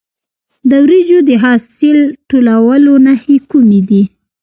د 0.69 0.71
وریجو 0.83 1.19
د 1.29 1.31
حاصل 1.43 1.97
ټولولو 2.29 2.91
نښې 3.05 3.37
کومې 3.51 3.81
دي؟ 3.89 4.03